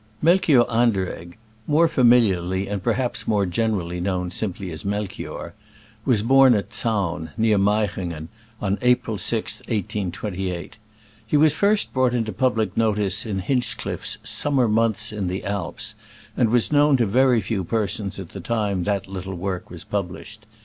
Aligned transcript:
Melchior 0.19 0.63
Anderegg— 0.67 1.37
more 1.67 1.87
familiarly 1.87 2.67
and 2.67 2.81
perhaps 2.81 3.27
more 3.27 3.45
generally 3.45 4.01
known 4.01 4.31
sim 4.31 4.51
ply 4.53 4.65
as 4.69 4.83
Melchior— 4.83 5.53
^was 6.07 6.23
born 6.25 6.55
at 6.55 6.71
Zaun, 6.71 7.29
near 7.37 7.59
Meiringen, 7.59 8.27
on 8.59 8.79
April 8.81 9.19
6, 9.19 9.59
1828. 9.59 10.77
He 11.23 11.37
was 11.37 11.53
first 11.53 11.93
brought 11.93 12.15
into 12.15 12.33
public 12.33 12.75
notice 12.75 13.27
in 13.27 13.41
H 13.43 13.49
inch 13.51 13.77
cliff 13.77 14.03
's 14.03 14.17
Summer 14.23 14.67
Months 14.67 15.11
in 15.11 15.27
the 15.27 15.45
Alps, 15.45 15.93
and 16.35 16.49
was 16.49 16.71
known 16.71 16.97
to 16.97 17.05
very 17.05 17.39
few 17.39 17.63
persons 17.63 18.19
at 18.19 18.29
the 18.29 18.41
time 18.41 18.85
that 18.85 19.07
little 19.07 19.35
work 19.35 19.69
was 19.69 19.83
published. 19.83 20.47